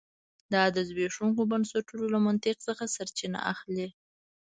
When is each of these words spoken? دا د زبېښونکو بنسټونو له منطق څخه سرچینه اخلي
دا 0.53 0.63
د 0.75 0.77
زبېښونکو 0.87 1.41
بنسټونو 1.51 2.05
له 2.13 2.19
منطق 2.25 2.55
څخه 2.67 2.83
سرچینه 2.95 3.39
اخلي 3.53 3.87